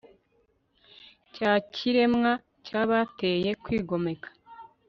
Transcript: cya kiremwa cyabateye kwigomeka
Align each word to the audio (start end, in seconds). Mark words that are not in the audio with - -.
cya 1.35 1.51
kiremwa 1.73 2.31
cyabateye 2.65 3.49
kwigomeka 3.63 4.27